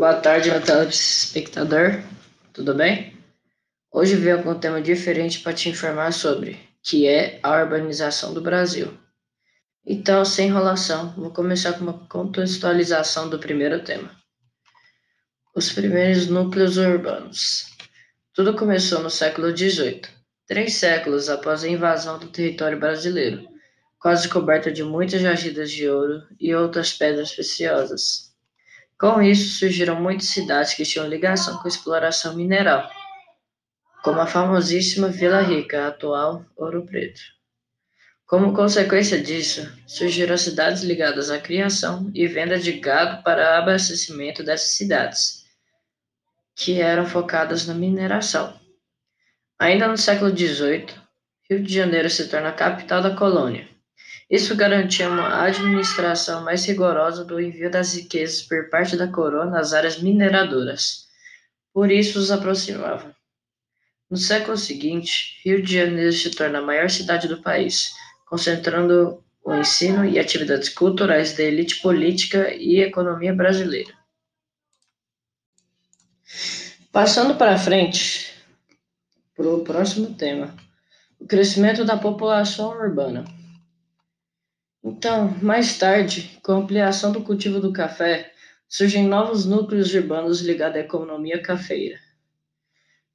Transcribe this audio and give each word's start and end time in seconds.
Boa 0.00 0.14
tarde, 0.14 0.50
meu 0.50 0.62
telespectador. 0.62 2.02
Tudo 2.54 2.74
bem? 2.74 3.14
Hoje 3.92 4.16
venho 4.16 4.42
com 4.42 4.52
um 4.52 4.58
tema 4.58 4.80
diferente 4.80 5.40
para 5.40 5.52
te 5.52 5.68
informar 5.68 6.10
sobre, 6.14 6.58
que 6.82 7.06
é 7.06 7.38
a 7.42 7.60
urbanização 7.60 8.32
do 8.32 8.40
Brasil. 8.40 8.98
Então, 9.84 10.24
sem 10.24 10.48
enrolação, 10.48 11.12
vou 11.18 11.30
começar 11.30 11.74
com 11.74 11.80
uma 11.80 12.06
contextualização 12.08 13.28
do 13.28 13.38
primeiro 13.38 13.84
tema. 13.84 14.10
Os 15.54 15.70
primeiros 15.70 16.28
núcleos 16.28 16.78
urbanos. 16.78 17.66
Tudo 18.32 18.56
começou 18.56 19.02
no 19.02 19.10
século 19.10 19.54
XVIII, 19.54 20.00
três 20.46 20.72
séculos 20.76 21.28
após 21.28 21.62
a 21.62 21.68
invasão 21.68 22.18
do 22.18 22.28
território 22.28 22.80
brasileiro, 22.80 23.46
quase 23.98 24.30
coberta 24.30 24.72
de 24.72 24.82
muitas 24.82 25.20
jazidas 25.20 25.70
de 25.70 25.86
ouro 25.90 26.22
e 26.40 26.54
outras 26.54 26.90
pedras 26.90 27.32
preciosas. 27.32 28.29
Com 29.00 29.22
isso, 29.22 29.58
surgiram 29.58 29.98
muitas 29.98 30.26
cidades 30.26 30.74
que 30.74 30.84
tinham 30.84 31.08
ligação 31.08 31.56
com 31.56 31.64
a 31.64 31.68
exploração 31.68 32.36
mineral, 32.36 32.86
como 34.02 34.20
a 34.20 34.26
famosíssima 34.26 35.08
Vila 35.08 35.40
Rica, 35.40 35.86
atual 35.86 36.44
Ouro 36.54 36.84
Preto. 36.84 37.22
Como 38.26 38.52
consequência 38.52 39.18
disso, 39.18 39.66
surgiram 39.86 40.36
cidades 40.36 40.82
ligadas 40.82 41.30
à 41.30 41.40
criação 41.40 42.10
e 42.14 42.26
venda 42.26 42.58
de 42.58 42.72
gado 42.72 43.22
para 43.22 43.56
abastecimento 43.56 44.44
dessas 44.44 44.72
cidades 44.72 45.46
que 46.54 46.78
eram 46.78 47.06
focadas 47.06 47.66
na 47.66 47.72
mineração. 47.72 48.60
Ainda 49.58 49.88
no 49.88 49.96
século 49.96 50.30
XVIII, 50.30 50.88
Rio 51.48 51.62
de 51.62 51.72
Janeiro 51.72 52.10
se 52.10 52.28
torna 52.28 52.50
a 52.50 52.52
capital 52.52 53.00
da 53.00 53.16
colônia. 53.16 53.69
Isso 54.30 54.54
garantia 54.54 55.08
uma 55.08 55.42
administração 55.42 56.44
mais 56.44 56.64
rigorosa 56.64 57.24
do 57.24 57.40
envio 57.40 57.68
das 57.68 57.94
riquezas 57.94 58.42
por 58.42 58.70
parte 58.70 58.96
da 58.96 59.08
coroa 59.08 59.44
nas 59.44 59.72
áreas 59.72 60.00
mineradoras. 60.00 61.08
Por 61.74 61.90
isso 61.90 62.20
os 62.20 62.30
aproximava. 62.30 63.16
No 64.08 64.16
século 64.16 64.56
seguinte, 64.56 65.40
Rio 65.44 65.60
de 65.60 65.74
Janeiro 65.74 66.12
se 66.12 66.30
torna 66.30 66.60
a 66.60 66.62
maior 66.62 66.88
cidade 66.88 67.26
do 67.26 67.42
país, 67.42 67.92
concentrando 68.24 69.20
o 69.44 69.54
ensino 69.54 70.04
e 70.04 70.16
atividades 70.16 70.68
culturais 70.68 71.32
da 71.36 71.42
elite 71.42 71.80
política 71.80 72.54
e 72.54 72.80
economia 72.80 73.34
brasileira. 73.34 73.92
Passando 76.92 77.34
para 77.34 77.58
frente, 77.58 78.32
para 79.36 79.48
o 79.48 79.64
próximo 79.64 80.14
tema, 80.14 80.54
o 81.18 81.26
crescimento 81.26 81.84
da 81.84 81.96
população 81.96 82.70
urbana. 82.70 83.39
Então, 84.82 85.36
mais 85.42 85.78
tarde, 85.78 86.38
com 86.42 86.52
a 86.52 86.56
ampliação 86.56 87.12
do 87.12 87.22
cultivo 87.22 87.60
do 87.60 87.70
café, 87.70 88.32
surgem 88.66 89.06
novos 89.06 89.44
núcleos 89.44 89.92
urbanos 89.92 90.40
ligados 90.40 90.78
à 90.78 90.80
economia 90.80 91.42
cafeira. 91.42 91.98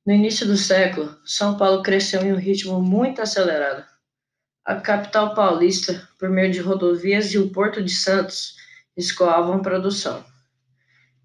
No 0.06 0.14
início 0.14 0.46
do 0.46 0.56
século, 0.56 1.18
São 1.26 1.58
Paulo 1.58 1.82
cresceu 1.82 2.22
em 2.22 2.32
um 2.32 2.38
ritmo 2.38 2.80
muito 2.80 3.20
acelerado. 3.20 3.84
A 4.64 4.76
capital 4.76 5.34
paulista, 5.34 6.08
por 6.20 6.30
meio 6.30 6.52
de 6.52 6.60
rodovias 6.60 7.34
e 7.34 7.40
o 7.40 7.50
Porto 7.50 7.82
de 7.82 7.92
Santos, 7.92 8.56
escoavam 8.96 9.64
produção. 9.64 10.24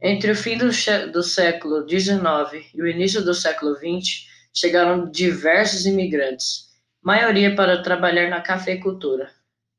Entre 0.01 0.31
o 0.31 0.37
fim 0.37 0.57
do, 0.57 0.71
do 1.13 1.23
século 1.23 1.87
XIX 1.87 2.67
e 2.75 2.81
o 2.81 2.89
início 2.89 3.23
do 3.23 3.35
século 3.35 3.77
XX, 3.77 4.27
chegaram 4.55 5.11
diversos 5.11 5.85
imigrantes, 5.85 6.71
maioria 7.03 7.55
para 7.55 7.83
trabalhar 7.83 8.31
na 8.31 8.41
cafeicultura, 8.41 9.31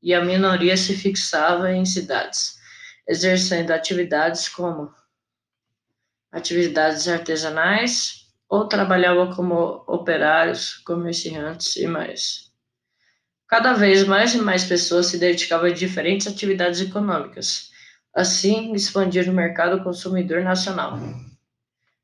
e 0.02 0.12
a 0.14 0.24
minoria 0.24 0.76
se 0.76 0.96
fixava 0.96 1.72
em 1.72 1.84
cidades, 1.84 2.58
exercendo 3.06 3.70
atividades 3.70 4.48
como 4.48 4.92
atividades 6.30 7.06
artesanais 7.08 8.26
ou 8.48 8.66
trabalhava 8.66 9.34
como 9.34 9.84
operários, 9.86 10.74
comerciantes 10.78 11.76
e 11.76 11.86
mais. 11.86 12.50
Cada 13.46 13.74
vez 13.74 14.04
mais 14.04 14.34
e 14.34 14.38
mais 14.38 14.64
pessoas 14.64 15.06
se 15.06 15.18
dedicavam 15.18 15.70
a 15.70 15.72
diferentes 15.72 16.26
atividades 16.26 16.80
econômicas 16.80 17.72
assim 18.14 18.74
expandir 18.74 19.28
o 19.28 19.32
mercado 19.32 19.82
consumidor 19.82 20.42
nacional. 20.42 20.98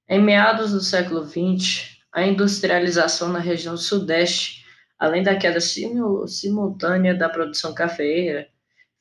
Em 0.08 0.22
meados 0.22 0.72
do 0.72 0.80
século 0.80 1.26
XX, 1.26 1.98
a 2.12 2.26
industrialização 2.26 3.28
na 3.28 3.38
região 3.38 3.76
sudeste, 3.76 4.64
além 4.98 5.22
da 5.22 5.36
queda 5.36 5.60
simultânea 5.60 7.14
da 7.14 7.28
produção 7.28 7.74
cafeeira, 7.74 8.48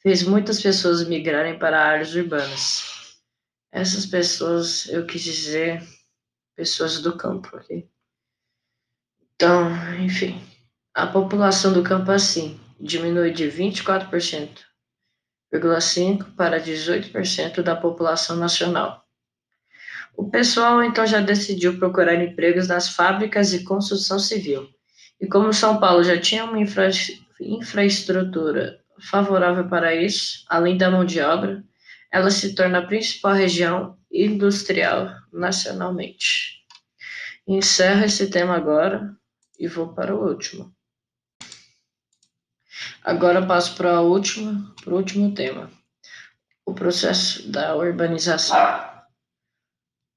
fez 0.02 0.24
muitas 0.24 0.62
pessoas 0.62 1.08
migrarem 1.08 1.58
para 1.58 1.84
áreas 1.84 2.14
urbanas. 2.14 3.18
Essas 3.72 4.06
pessoas, 4.06 4.88
eu 4.88 5.06
quis 5.06 5.24
dizer, 5.24 5.82
pessoas 6.56 7.02
do 7.02 7.18
campo, 7.18 7.50
ok? 7.56 7.90
Então, 9.36 9.70
enfim, 10.00 10.42
a 10.94 11.06
população 11.08 11.74
do 11.74 11.84
campo 11.84 12.12
assim 12.12 12.60
diminui 12.80 13.32
de 13.32 13.46
24% 13.46 14.68
5% 15.54 16.36
para 16.36 16.60
18% 16.60 17.62
da 17.62 17.76
população 17.76 18.36
nacional. 18.36 19.06
O 20.16 20.30
pessoal 20.30 20.84
então 20.84 21.06
já 21.06 21.22
decidiu 21.22 21.78
procurar 21.78 22.16
empregos 22.16 22.68
nas 22.68 22.90
fábricas 22.90 23.54
e 23.54 23.64
construção 23.64 24.20
civil. 24.20 24.68
E 25.20 25.28
como 25.28 25.54
São 25.54 25.80
Paulo 25.80 26.04
já 26.04 26.20
tinha 26.20 26.46
uma 26.46 26.60
infra 26.60 26.90
infraestrutura 27.40 28.80
favorável 29.00 29.68
para 29.68 29.96
isso, 29.96 30.44
além 30.50 30.78
da 30.78 30.90
mão 30.90 31.06
de 31.06 31.22
obra, 31.22 31.64
ela 32.12 32.32
se 32.32 32.56
torna 32.56 32.80
a 32.80 32.86
principal 32.86 33.34
região 33.34 33.98
industrial 34.12 35.10
nacionalmente. 35.32 36.64
Encerro 37.48 38.06
esse 38.06 38.30
tema 38.30 38.56
agora 38.56 39.16
e 39.60 39.68
vou 39.68 39.94
para 39.94 40.16
o 40.16 40.28
último. 40.28 40.74
Agora 43.04 43.46
passo 43.46 43.76
para 43.76 44.02
o 44.02 44.12
último, 44.12 44.74
para 44.84 44.94
o 44.94 44.98
último 44.98 45.34
tema, 45.34 45.72
o 46.66 46.74
processo 46.74 47.50
da 47.50 47.76
urbanização. 47.76 48.58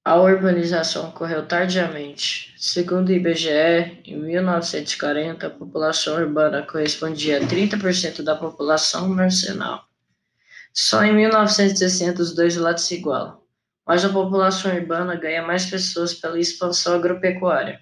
A 0.03 0.16
urbanização 0.16 1.11
ocorreu 1.11 1.47
tardiamente. 1.47 2.55
Segundo 2.56 3.11
o 3.11 3.12
IBGE, 3.12 4.00
em 4.06 4.16
1940, 4.16 5.47
a 5.47 5.50
população 5.50 6.16
urbana 6.16 6.62
correspondia 6.62 7.37
a 7.37 7.41
30% 7.43 8.22
da 8.22 8.34
população 8.34 9.15
nacional. 9.15 9.84
Só 10.72 11.05
em 11.05 11.15
1960 11.15 12.22
os 12.22 12.34
dois 12.34 12.56
lados 12.56 12.84
se 12.84 12.94
igualam, 12.94 13.43
mas 13.87 14.03
a 14.03 14.09
população 14.09 14.75
urbana 14.75 15.16
ganha 15.16 15.43
mais 15.43 15.66
pessoas 15.66 16.15
pela 16.15 16.41
expansão 16.41 16.94
agropecuária, 16.94 17.78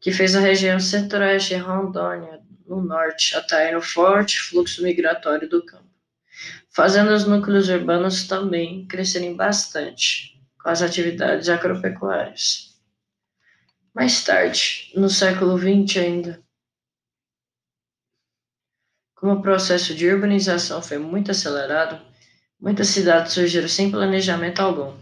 que 0.00 0.12
fez 0.12 0.36
a 0.36 0.40
região 0.40 0.78
centro-oeste 0.78 1.54
e 1.54 1.56
Rondônia 1.56 2.38
no 2.68 2.80
norte, 2.80 3.34
atrair 3.34 3.76
o 3.76 3.82
forte 3.82 4.38
fluxo 4.38 4.80
migratório 4.84 5.48
do 5.48 5.64
campo, 5.64 5.90
fazendo 6.70 7.10
os 7.10 7.26
núcleos 7.26 7.68
urbanos 7.68 8.28
também 8.28 8.86
crescerem 8.86 9.34
bastante 9.34 10.37
com 10.68 10.72
as 10.72 10.82
atividades 10.82 11.48
agropecuárias. 11.48 12.78
Mais 13.94 14.22
tarde, 14.22 14.92
no 14.94 15.08
século 15.08 15.56
XX 15.56 15.96
ainda, 15.96 16.42
como 19.14 19.32
o 19.32 19.40
processo 19.40 19.94
de 19.94 20.06
urbanização 20.06 20.82
foi 20.82 20.98
muito 20.98 21.30
acelerado, 21.30 21.98
muitas 22.60 22.88
cidades 22.88 23.32
surgiram 23.32 23.66
sem 23.66 23.90
planejamento 23.90 24.60
algum. 24.60 24.94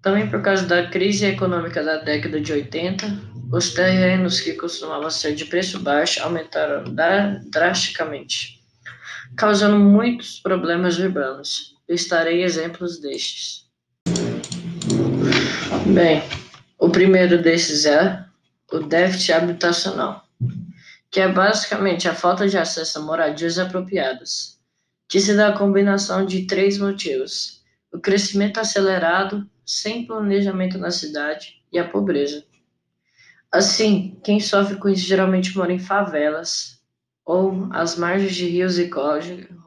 Também 0.00 0.30
por 0.30 0.42
causa 0.42 0.64
da 0.64 0.88
crise 0.88 1.26
econômica 1.26 1.82
da 1.82 1.96
década 1.96 2.40
de 2.40 2.52
80, 2.52 3.06
os 3.52 3.74
terrenos 3.74 4.40
que 4.40 4.52
costumavam 4.52 5.10
ser 5.10 5.34
de 5.34 5.44
preço 5.44 5.80
baixo 5.80 6.22
aumentaram 6.22 6.84
drasticamente, 7.50 8.62
causando 9.36 9.76
muitos 9.76 10.38
problemas 10.38 11.00
urbanos. 11.00 11.74
Listarei 11.88 12.44
exemplos 12.44 13.00
destes. 13.00 13.69
Bem, 15.70 16.20
o 16.80 16.90
primeiro 16.90 17.40
desses 17.40 17.86
é 17.86 18.26
o 18.72 18.80
déficit 18.80 19.32
habitacional, 19.32 20.24
que 21.08 21.20
é 21.20 21.28
basicamente 21.28 22.08
a 22.08 22.14
falta 22.14 22.48
de 22.48 22.58
acesso 22.58 22.98
a 22.98 23.02
moradias 23.02 23.56
apropriadas, 23.56 24.58
que 25.08 25.20
se 25.20 25.36
dá 25.36 25.48
a 25.48 25.56
combinação 25.56 26.26
de 26.26 26.44
três 26.44 26.76
motivos: 26.76 27.62
o 27.92 28.00
crescimento 28.00 28.58
acelerado, 28.58 29.48
sem 29.64 30.06
planejamento 30.06 30.76
na 30.76 30.90
cidade, 30.90 31.62
e 31.72 31.78
a 31.78 31.88
pobreza. 31.88 32.44
Assim, 33.52 34.18
quem 34.24 34.40
sofre 34.40 34.76
com 34.76 34.88
isso 34.88 35.06
geralmente 35.06 35.56
mora 35.56 35.72
em 35.72 35.78
favelas 35.78 36.80
ou 37.24 37.68
às 37.72 37.96
margens 37.96 38.34
de 38.34 38.46
rios 38.46 38.76
e 38.76 38.90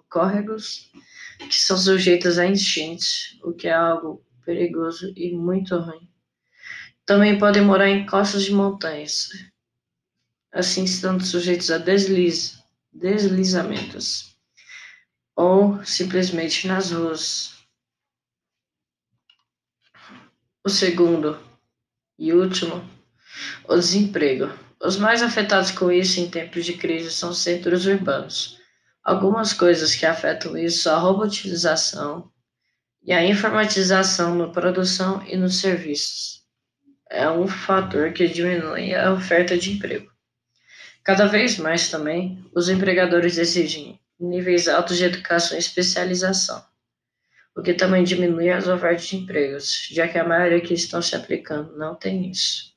córregos 0.09 0.91
que 1.39 1.55
são 1.55 1.77
sujeitos 1.77 2.37
a 2.37 2.45
enchentes, 2.45 3.37
o 3.41 3.53
que 3.53 3.69
é 3.69 3.73
algo 3.73 4.21
perigoso 4.43 5.13
e 5.15 5.35
muito 5.35 5.77
ruim. 5.77 6.09
Também 7.05 7.37
podem 7.37 7.63
morar 7.63 7.89
em 7.89 8.05
costas 8.05 8.43
de 8.43 8.53
montanhas, 8.53 9.29
assim 10.53 10.85
estando 10.85 11.25
sujeitos 11.25 11.69
a 11.69 11.77
desliz, 11.77 12.63
deslizamentos, 12.91 14.37
ou 15.35 15.83
simplesmente 15.83 16.67
nas 16.67 16.91
ruas. 16.91 17.53
O 20.65 20.69
segundo 20.69 21.37
e 22.17 22.31
último, 22.31 22.87
o 23.67 23.75
desemprego. 23.75 24.47
Os 24.81 24.97
mais 24.97 25.21
afetados 25.21 25.71
com 25.71 25.91
isso 25.91 26.19
em 26.19 26.29
tempos 26.29 26.65
de 26.65 26.73
crise 26.73 27.11
são 27.11 27.31
os 27.31 27.39
centros 27.39 27.85
urbanos. 27.85 28.59
Algumas 29.03 29.51
coisas 29.53 29.95
que 29.95 30.05
afetam 30.05 30.57
isso 30.57 30.83
são 30.83 30.95
a 30.95 30.99
robotização 30.99 32.32
e 33.05 33.11
a 33.11 33.23
informatização 33.23 34.35
na 34.35 34.47
produção 34.47 35.23
e 35.27 35.35
nos 35.35 35.59
serviços. 35.59 36.41
É 37.09 37.29
um 37.29 37.47
fator 37.47 38.11
que 38.13 38.27
diminui 38.27 38.95
a 38.95 39.13
oferta 39.13 39.57
de 39.57 39.73
emprego. 39.73 40.11
Cada 41.03 41.25
vez 41.25 41.57
mais 41.57 41.89
também, 41.89 42.43
os 42.55 42.69
empregadores 42.69 43.37
exigem 43.37 43.99
níveis 44.19 44.67
altos 44.67 44.97
de 44.97 45.03
educação 45.03 45.57
e 45.57 45.59
especialização, 45.59 46.63
o 47.55 47.61
que 47.61 47.73
também 47.73 48.03
diminui 48.03 48.49
as 48.49 48.67
ofertas 48.67 49.05
de 49.07 49.17
empregos, 49.17 49.89
já 49.91 50.07
que 50.07 50.17
a 50.17 50.23
maioria 50.23 50.61
que 50.61 50.73
estão 50.73 51.01
se 51.01 51.15
aplicando 51.15 51.77
não 51.77 51.93
tem 51.93 52.31
isso. 52.31 52.73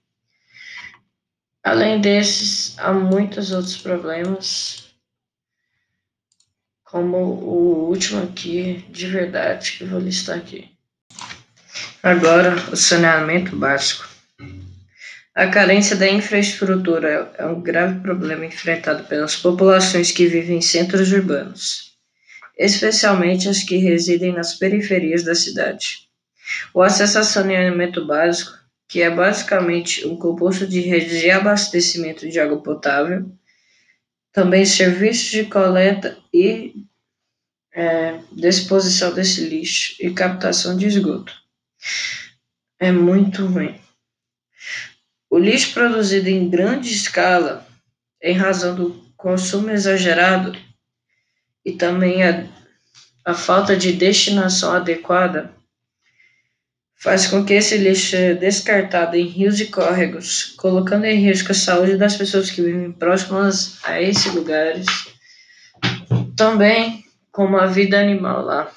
Além 1.62 2.00
desses, 2.00 2.78
há 2.78 2.92
muitos 2.92 3.52
outros 3.52 3.76
problemas 3.76 4.85
como 6.86 7.16
o 7.18 7.88
último 7.88 8.22
aqui 8.22 8.84
de 8.88 9.06
verdade 9.08 9.72
que 9.72 9.84
vou 9.84 10.00
listar 10.00 10.38
aqui. 10.38 10.70
Agora, 12.02 12.54
o 12.70 12.76
saneamento 12.76 13.56
básico. 13.56 14.08
A 15.34 15.48
carência 15.48 15.96
da 15.96 16.08
infraestrutura 16.08 17.32
é 17.36 17.44
um 17.44 17.60
grave 17.60 18.00
problema 18.00 18.46
enfrentado 18.46 19.04
pelas 19.04 19.36
populações 19.36 20.10
que 20.10 20.26
vivem 20.26 20.58
em 20.58 20.62
centros 20.62 21.12
urbanos, 21.12 21.92
especialmente 22.56 23.48
as 23.48 23.62
que 23.62 23.76
residem 23.76 24.32
nas 24.32 24.54
periferias 24.54 25.24
da 25.24 25.34
cidade. 25.34 26.06
O 26.72 26.80
acesso 26.80 27.18
a 27.18 27.24
saneamento 27.24 28.06
básico, 28.06 28.52
que 28.88 29.02
é 29.02 29.10
basicamente 29.10 30.06
um 30.06 30.16
composto 30.16 30.66
de 30.66 30.80
redes 30.80 31.20
de 31.20 31.30
abastecimento 31.30 32.26
de 32.28 32.38
água 32.38 32.62
potável, 32.62 33.28
também 34.36 34.66
serviços 34.66 35.30
de 35.30 35.46
coleta 35.46 36.18
e 36.30 36.74
é, 37.72 38.20
disposição 38.30 39.14
desse 39.14 39.48
lixo 39.48 39.96
e 39.98 40.12
captação 40.12 40.76
de 40.76 40.84
esgoto. 40.84 41.32
É 42.78 42.92
muito 42.92 43.46
ruim. 43.46 43.80
O 45.30 45.38
lixo 45.38 45.72
produzido 45.72 46.28
em 46.28 46.50
grande 46.50 46.92
escala, 46.92 47.66
em 48.20 48.36
razão 48.36 48.74
do 48.74 49.10
consumo 49.16 49.70
exagerado 49.70 50.54
e 51.64 51.72
também 51.72 52.22
a, 52.22 52.46
a 53.24 53.32
falta 53.32 53.74
de 53.74 53.90
destinação 53.94 54.74
adequada, 54.74 55.55
faz 57.06 57.28
com 57.28 57.44
que 57.44 57.52
esse 57.52 57.78
lixo 57.78 58.10
seja 58.10 58.34
descartado 58.34 59.14
em 59.14 59.26
rios 59.26 59.60
e 59.60 59.66
córregos, 59.66 60.54
colocando 60.56 61.04
em 61.04 61.20
risco 61.20 61.52
a 61.52 61.54
saúde 61.54 61.96
das 61.96 62.16
pessoas 62.16 62.50
que 62.50 62.60
vivem 62.60 62.90
próximas 62.90 63.78
a 63.84 64.02
esses 64.02 64.34
lugares, 64.34 64.84
também 66.36 67.04
como 67.30 67.58
a 67.58 67.66
vida 67.66 68.00
animal 68.00 68.44
lá. 68.44 68.72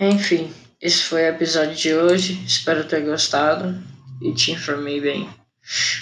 Enfim, 0.00 0.52
esse 0.80 1.04
foi 1.04 1.22
o 1.22 1.28
episódio 1.28 1.76
de 1.76 1.94
hoje. 1.94 2.42
Espero 2.44 2.88
ter 2.88 3.02
gostado 3.02 3.80
e 4.20 4.34
te 4.34 4.50
informei 4.50 5.00
bem. 5.00 5.28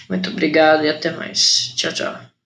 Muito 0.09 0.31
obrigado 0.31 0.87
e 0.87 0.89
até 0.89 1.11
mais. 1.11 1.75
Tchau, 1.77 1.93
tchau. 1.93 2.30